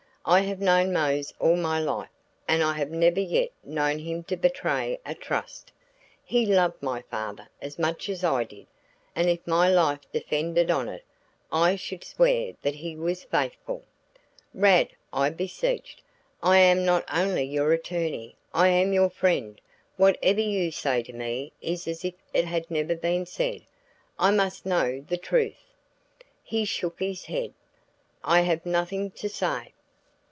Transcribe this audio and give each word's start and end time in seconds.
"I 0.23 0.41
have 0.41 0.59
known 0.61 0.93
Mose 0.93 1.33
all 1.39 1.55
my 1.55 1.79
life, 1.79 2.11
and 2.47 2.61
I 2.61 2.73
have 2.73 2.91
never 2.91 3.19
yet 3.19 3.49
known 3.63 3.97
him 3.97 4.23
to 4.25 4.37
betray 4.37 4.99
a 5.03 5.15
trust. 5.15 5.71
He 6.23 6.45
loved 6.45 6.79
my 6.83 7.01
father 7.01 7.47
as 7.59 7.79
much 7.79 8.07
as 8.07 8.23
I 8.23 8.43
did, 8.43 8.67
and 9.15 9.27
if 9.27 9.39
my 9.47 9.67
life 9.67 10.01
depended 10.13 10.69
on 10.69 10.87
it, 10.87 11.03
I 11.51 11.75
should 11.75 12.03
swear 12.03 12.53
that 12.61 12.75
he 12.75 12.95
was 12.95 13.23
faithful." 13.23 13.81
"Rad," 14.53 14.89
I 15.11 15.31
beseeched, 15.31 16.03
"I 16.43 16.59
am 16.59 16.85
not 16.85 17.03
only 17.11 17.41
your 17.43 17.73
attorney, 17.73 18.35
I 18.53 18.67
am 18.67 18.93
your 18.93 19.09
friend; 19.09 19.59
whatever 19.97 20.39
you 20.39 20.69
say 20.69 21.01
to 21.01 21.13
me 21.13 21.51
is 21.61 21.87
as 21.87 22.05
if 22.05 22.13
it 22.31 22.45
had 22.45 22.69
never 22.69 22.93
been 22.95 23.25
said. 23.25 23.63
I 24.19 24.29
must 24.29 24.67
know 24.67 25.01
the 25.09 25.17
truth." 25.17 25.63
He 26.43 26.63
shook 26.63 26.99
his 26.99 27.25
head. 27.25 27.53
"I 28.23 28.41
have 28.41 28.67
nothing 28.67 29.09
to 29.09 29.27
say." 29.27 29.73